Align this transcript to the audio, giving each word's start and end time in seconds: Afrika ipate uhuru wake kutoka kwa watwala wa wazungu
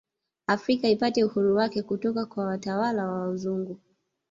Afrika 0.47 0.87
ipate 0.89 1.23
uhuru 1.23 1.55
wake 1.55 1.81
kutoka 1.81 2.25
kwa 2.25 2.45
watwala 2.45 3.07
wa 3.07 3.19
wazungu 3.27 3.79